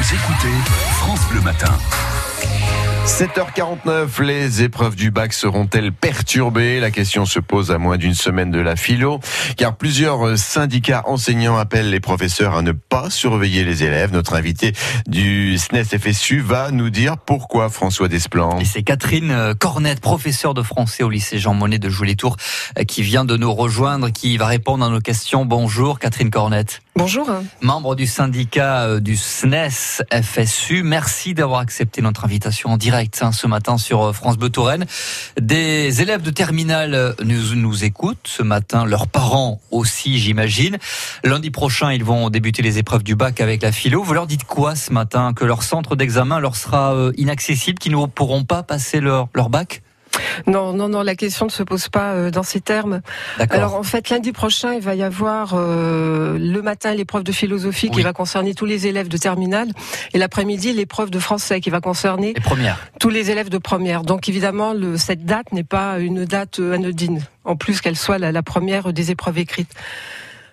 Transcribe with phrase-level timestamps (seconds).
[0.00, 0.54] Vous écoutez
[0.92, 1.76] France Bleu Matin.
[3.04, 6.80] 7h49, les épreuves du bac seront-elles perturbées?
[6.80, 9.20] La question se pose à moins d'une semaine de la philo,
[9.58, 14.10] car plusieurs syndicats enseignants appellent les professeurs à ne pas surveiller les élèves.
[14.10, 14.72] Notre invité
[15.06, 18.58] du SNES FSU va nous dire pourquoi François Desplan.
[18.58, 22.38] Et c'est Catherine Cornette, professeure de français au lycée Jean Monnet de Jouy-les-Tours,
[22.88, 25.44] qui vient de nous rejoindre, qui va répondre à nos questions.
[25.44, 26.80] Bonjour Catherine Cornette.
[26.96, 27.30] Bonjour.
[27.62, 33.32] Membre du syndicat euh, du SNES FSU, merci d'avoir accepté notre invitation en direct hein,
[33.32, 34.84] ce matin sur euh, France Bleu Touraine.
[35.40, 40.78] Des élèves de terminale euh, nous, nous écoutent ce matin, leurs parents aussi j'imagine.
[41.24, 44.02] Lundi prochain, ils vont débuter les épreuves du bac avec la philo.
[44.02, 45.32] Vous leur dites quoi ce matin?
[45.32, 49.82] Que leur centre d'examen leur sera inaccessible, qu'ils ne pourront pas passer leur, leur bac?
[50.46, 53.00] Non, non, non, la question ne se pose pas euh, dans ces termes.
[53.50, 57.90] Alors en fait, lundi prochain, il va y avoir euh, le matin l'épreuve de philosophie
[57.90, 59.68] qui va concerner tous les élèves de terminale
[60.12, 62.34] et l'après-midi l'épreuve de français qui va concerner
[62.98, 64.02] tous les élèves de première.
[64.02, 68.18] Donc évidemment, le, cette date n'est pas une date euh, anodine, en plus qu'elle soit
[68.18, 69.72] la, première des épreuves écrites.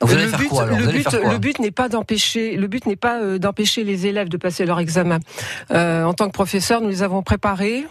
[0.01, 3.39] Vous allez faire quoi, le, but, le but n'est pas d'empêcher, le but n'est pas
[3.39, 5.19] d'empêcher les élèves de passer leur examen.
[5.71, 7.85] en tant que professeur, nous les avons préparés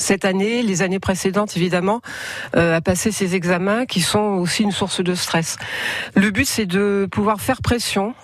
[0.00, 2.00] cette année, les années précédentes évidemment,
[2.56, 5.56] euh, à passer ces examens qui sont aussi une source de stress.
[6.14, 8.14] Le but c'est de pouvoir faire pression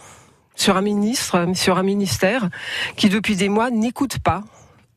[0.55, 2.49] sur un ministre, sur ministère
[2.97, 4.43] qui depuis des mois n'écoute pas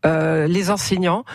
[0.06, 1.26] euh, les enseignants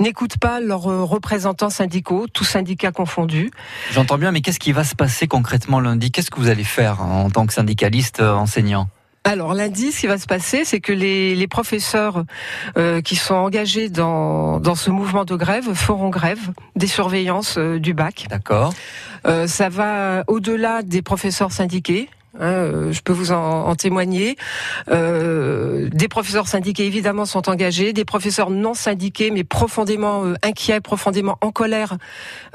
[0.00, 3.50] n'écoute pas leurs représentants syndicaux, tous syndicats confondus.
[3.92, 6.10] J'entends bien, mais qu'est-ce qui va se passer concrètement lundi?
[6.10, 8.88] Qu'est-ce que vous allez faire en tant que syndicaliste euh, enseignant?
[9.24, 12.24] Alors lundi, ce qui va se passer, c'est que les, les professeurs
[12.76, 17.80] euh, qui sont engagés dans, dans ce mouvement de grève feront grève des surveillances euh,
[17.80, 18.26] du bac.
[18.28, 18.74] D'accord.
[19.26, 22.10] Euh, ça va au-delà des professeurs syndiqués.
[22.40, 24.36] Hein, euh, je peux vous en, en témoigner.
[24.90, 30.80] Euh, des professeurs syndiqués évidemment sont engagés, des professeurs non syndiqués mais profondément euh, inquiets,
[30.80, 31.96] profondément en colère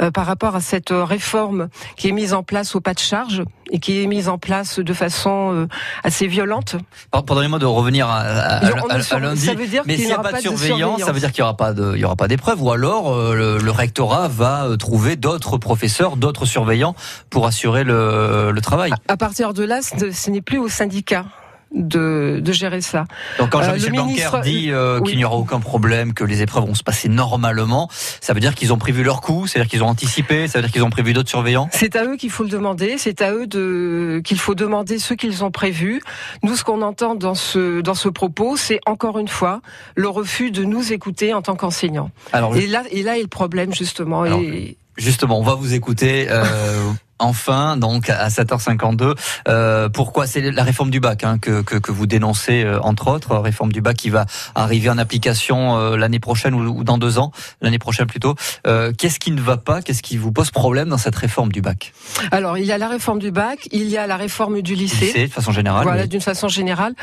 [0.02, 3.44] euh, par rapport à cette réforme qui est mise en place au pas de charge
[3.72, 5.67] et qui est mise en place de façon
[6.03, 6.75] assez violente.
[7.11, 9.46] Pardonnez-moi de revenir à, à, lundi.
[9.46, 11.47] Ça veut dire mais s'il n'y a pas de surveillance, ça veut dire qu'il n'y
[11.47, 15.17] aura pas de, il y aura pas d'épreuve, ou alors le, le, rectorat va trouver
[15.17, 16.96] d'autres professeurs, d'autres surveillants
[17.29, 18.91] pour assurer le, le travail.
[18.91, 21.25] À, à partir de là, ce n'est plus au syndicat.
[21.72, 23.06] De, de, gérer ça.
[23.38, 26.66] Donc quand Jean-Michel euh, Blanquer dit euh, qu'il n'y aura aucun problème, que les épreuves
[26.66, 27.90] vont se passer normalement,
[28.22, 30.72] ça veut dire qu'ils ont prévu leur coup, c'est-à-dire qu'ils ont anticipé, ça veut dire
[30.72, 31.69] qu'ils ont prévu d'autres surveillants?
[31.72, 35.13] C'est à eux qu'il faut le demander, c'est à eux de qu'il faut demander ce
[35.13, 36.02] qu'ils ont prévu.
[36.41, 39.62] Nous, ce qu'on entend dans ce dans ce propos, c'est encore une fois
[39.96, 42.09] le refus de nous écouter en tant qu'enseignants.
[42.56, 44.25] Et là, et là est le problème justement.
[44.25, 44.75] et...
[44.97, 46.28] Justement, on va vous écouter.
[46.29, 49.16] Euh, enfin, donc à 7h52.
[49.47, 53.09] Euh, pourquoi c'est la réforme du bac hein, que, que, que, vous dénoncez, euh, entre
[53.09, 54.25] autres, réforme du bac qui va
[54.56, 57.31] arriver en application euh, l'année prochaine ou, dans deux ans,
[57.62, 58.35] l'année prochaine plutôt.
[58.66, 59.81] Euh, qu'est-ce qui ne va pas?
[59.81, 61.94] Qu'est-ce qui vous pose problème dans cette réforme du bac?
[62.31, 65.06] Alors, il y a la réforme du bac, il y a la réforme du lycée.
[65.06, 65.84] lycée de façon générale.
[65.84, 66.94] Voilà, d'une façon générale.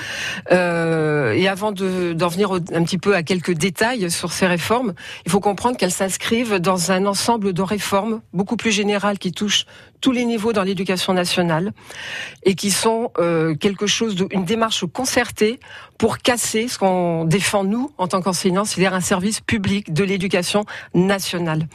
[0.50, 4.94] et avant d'en venir un petit peu à quelques détails sur ces réformes,
[5.24, 9.66] il faut comprendre qu'elles s'inscrivent dans un ensemble de réformes beaucoup plus générales qui touchent
[10.06, 11.72] tous les niveaux dans l'éducation nationale
[12.44, 15.58] et qui sont euh, quelque chose d'une démarche concertée
[15.98, 20.64] pour casser ce qu'on défend nous en tant qu'enseignants, c'est-à-dire un service public de l'éducation
[20.94, 21.66] nationale.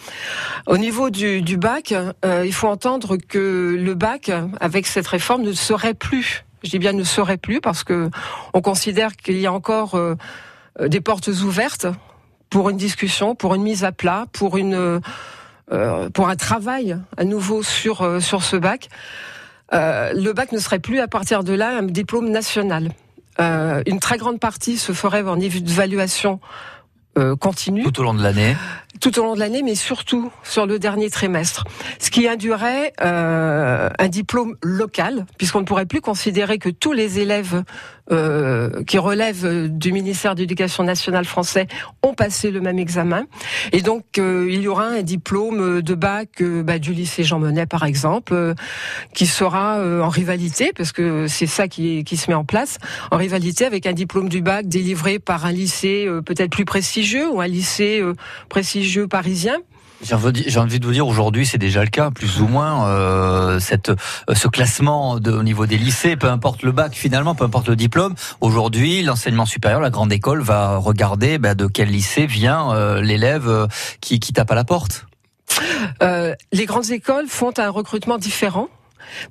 [0.66, 4.32] Au niveau du, du bac, euh, il faut entendre que le bac,
[4.62, 6.46] avec cette réforme, ne serait plus.
[6.64, 8.10] Je dis bien ne serait plus parce que
[8.54, 10.16] on considère qu'il y a encore euh,
[10.80, 11.88] des portes ouvertes
[12.50, 15.02] pour une discussion, pour une mise à plat, pour une
[16.14, 18.90] pour un travail à nouveau sur euh, sur ce bac.
[19.74, 22.92] Euh, le bac ne serait plus à partir de là un diplôme national.
[23.40, 26.40] une très grande partie se ferait en évaluation
[27.40, 27.84] continue.
[27.84, 28.56] Tout au long de l'année
[29.00, 31.64] tout au long de l'année, mais surtout sur le dernier trimestre.
[32.00, 37.20] Ce qui induirait euh, un diplôme local, puisqu'on ne pourrait plus considérer que tous les
[37.20, 37.64] élèves
[38.12, 41.68] euh, qui relèvent du ministère de l'Éducation nationale français
[42.04, 43.26] ont passé le même examen.
[43.72, 47.40] Et donc, euh, il y aura un diplôme de bac euh, bah, du lycée Jean
[47.40, 48.54] Monnet, par exemple, euh,
[49.14, 52.78] qui sera en rivalité, parce que c'est ça qui, qui se met en place,
[53.12, 57.42] en rivalité avec un diplôme du bac délivré par un lycée peut-être plus prestigieux ou
[57.42, 58.02] un lycée
[58.50, 59.58] prestigieux jeux parisiens.
[60.04, 63.90] J'ai envie de vous dire aujourd'hui c'est déjà le cas plus ou moins euh, cette
[63.90, 67.70] euh, ce classement de, au niveau des lycées peu importe le bac finalement peu importe
[67.70, 72.74] le diplôme aujourd'hui l'enseignement supérieur la grande école va regarder bah, de quel lycée vient
[72.74, 73.68] euh, l'élève
[74.00, 75.06] qui, qui tape à la porte.
[76.02, 78.70] les grandes écoles font un recrutement différent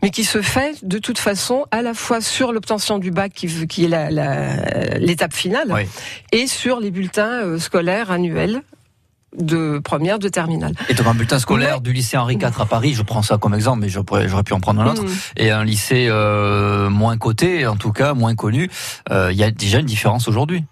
[0.03, 3.67] mais qui se fait de toute façon à la fois sur l'obtention du bac qui,
[3.67, 5.75] qui est l'étape finale
[6.31, 8.63] et sur les bulletins scolaires annuels
[9.37, 10.75] de première, de terminale.
[10.89, 13.55] Et donc un bulletin scolaire du lycée Henri IV à Paris, je prends ça comme
[13.55, 15.09] exemple, mais j'aurais pu en prendre un autre, mm.
[15.37, 18.71] et un lycée euh, moins coté, en tout cas moins connu,
[19.11, 20.65] euh, il y a déjà une différence aujourd'hui.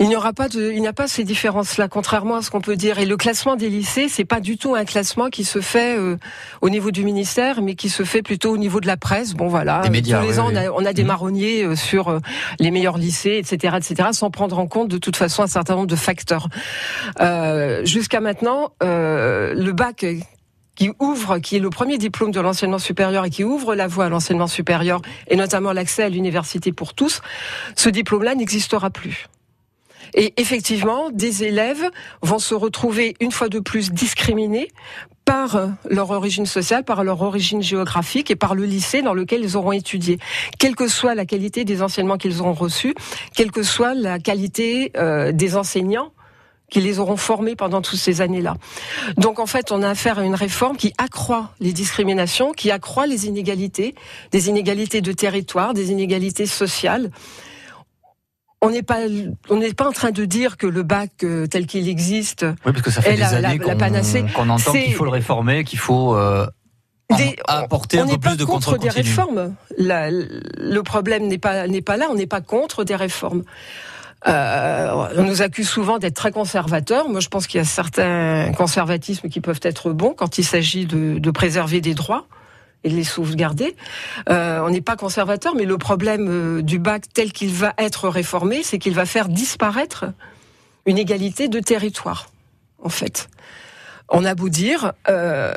[0.00, 2.62] Il n'y aura pas de, il n'y a pas ces différences-là, contrairement à ce qu'on
[2.62, 2.98] peut dire.
[2.98, 6.16] Et le classement des lycées, c'est pas du tout un classement qui se fait euh,
[6.62, 9.34] au niveau du ministère, mais qui se fait plutôt au niveau de la presse.
[9.34, 9.82] Bon, voilà.
[9.90, 11.06] Médias, Tous les ans, on, a, on a, des mmh.
[11.06, 12.18] marronniers euh, sur euh,
[12.58, 15.86] les meilleurs lycées, etc., etc., sans prendre en compte de toute façon un certain nombre
[15.86, 16.48] de facteurs.
[17.84, 20.06] Jusqu'à maintenant, le bac
[20.76, 24.06] qui ouvre, qui est le premier diplôme de l'enseignement supérieur et qui ouvre la voie
[24.06, 27.20] à l'enseignement supérieur et notamment l'accès à l'université pour tous,
[27.76, 29.28] ce diplôme-là n'existera plus.
[30.14, 31.90] Et effectivement, des élèves
[32.22, 34.68] vont se retrouver une fois de plus discriminés
[35.24, 39.56] par leur origine sociale, par leur origine géographique et par le lycée dans lequel ils
[39.56, 40.18] auront étudié.
[40.58, 42.94] Quelle que soit la qualité des enseignements qu'ils auront reçus,
[43.36, 46.12] quelle que soit la qualité euh, des enseignants
[46.70, 48.56] qui les auront formés pendant toutes ces années-là.
[49.16, 53.06] Donc en fait, on a affaire à une réforme qui accroît les discriminations, qui accroît
[53.06, 53.94] les inégalités,
[54.30, 57.10] des inégalités de territoire, des inégalités sociales
[58.62, 58.98] on n'est pas
[59.48, 62.72] on n'est pas en train de dire que le bac euh, tel qu'il existe oui,
[62.72, 66.46] parce que ça fait des années qu'on entend qu'il faut le réformer, qu'il faut euh,
[67.46, 69.54] apporter un peu plus de contrôle contre des réformes.
[69.78, 72.06] le problème n'est pas n'est pas là.
[72.10, 73.42] On n'est pas contre des réformes.
[74.28, 77.08] Euh, on nous accuse souvent d'être très conservateurs.
[77.08, 80.84] Moi, je pense qu'il y a certains conservatismes qui peuvent être bons quand il s'agit
[80.84, 82.26] de, de préserver des droits
[82.84, 83.76] et de les sauvegarder.
[84.28, 88.08] Euh, on n'est pas conservateur, mais le problème euh, du bac tel qu'il va être
[88.08, 90.06] réformé, c'est qu'il va faire disparaître
[90.86, 92.30] une égalité de territoire,
[92.82, 93.28] en fait.
[94.08, 95.52] On a beau dire, euh,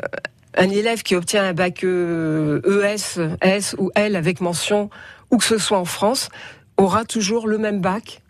[0.56, 4.90] un élève qui obtient un bac ES, e S ou L avec mention,
[5.30, 6.28] où que ce soit en France,
[6.76, 8.20] aura toujours le même bac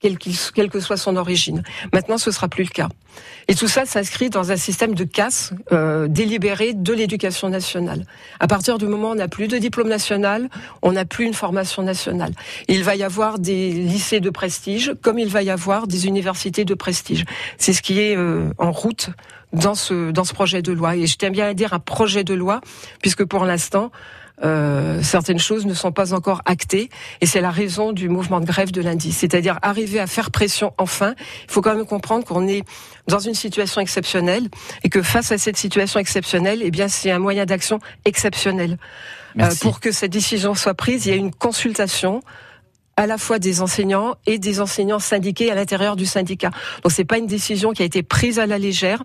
[0.00, 1.62] quelle, quelle, que soit son origine.
[1.92, 2.88] Maintenant, ce sera plus le cas.
[3.48, 8.06] Et tout ça s'inscrit dans un système de casse euh, délibéré de l'éducation nationale.
[8.38, 10.48] À partir du moment où on n'a plus de diplôme national,
[10.82, 12.32] on n'a plus une formation nationale.
[12.68, 16.64] Il va y avoir des lycées de prestige, comme il va y avoir des universités
[16.64, 17.24] de prestige.
[17.58, 19.10] C'est ce qui est euh, en route
[19.52, 20.96] dans ce dans ce projet de loi.
[20.96, 22.60] Et je tiens bien à dire un projet de loi,
[23.00, 23.90] puisque pour l'instant,
[24.42, 26.88] euh, certaines choses ne sont pas encore actées
[27.20, 29.12] et c'est la raison du mouvement de grève de lundi.
[29.12, 31.14] C'est-à-dire arriver à faire pression enfin.
[31.44, 32.64] Il faut quand même comprendre qu'on est
[33.06, 34.48] dans une situation exceptionnelle
[34.82, 38.78] et que face à cette situation exceptionnelle, eh bien c'est un moyen d'action exceptionnel.
[39.38, 42.22] Euh, pour que cette décision soit prise, il y a une consultation
[43.00, 46.50] à la fois des enseignants et des enseignants syndiqués à l'intérieur du syndicat.
[46.82, 49.04] Donc c'est pas une décision qui a été prise à la légère.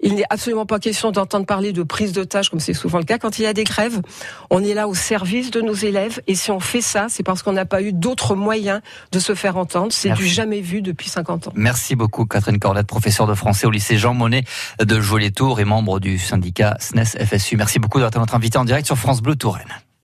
[0.00, 3.18] Il n'est absolument pas question d'entendre parler de prise d'otage comme c'est souvent le cas
[3.18, 4.00] quand il y a des grèves.
[4.48, 7.42] On est là au service de nos élèves et si on fait ça, c'est parce
[7.42, 8.80] qu'on n'a pas eu d'autres moyens
[9.10, 9.90] de se faire entendre.
[9.90, 11.52] C'est du jamais vu depuis 50 ans.
[11.56, 14.44] Merci beaucoup Catherine Corlette, professeure de français au lycée Jean Monnet
[14.78, 17.56] de Joliet-Tours et membre du syndicat SNES FSU.
[17.56, 19.66] Merci beaucoup d'avoir été notre invité en direct sur France Bleu Touraine.